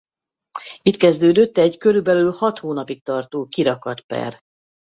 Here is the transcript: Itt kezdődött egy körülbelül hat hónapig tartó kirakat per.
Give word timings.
Itt 0.81 0.95
kezdődött 0.95 1.57
egy 1.57 1.77
körülbelül 1.77 2.31
hat 2.31 2.59
hónapig 2.59 3.03
tartó 3.03 3.45
kirakat 3.47 4.01
per. 4.01 4.39